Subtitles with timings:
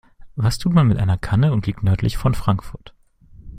[0.35, 2.95] Was tut man mit einer Kanne und liegt nördlich von Frankfurt?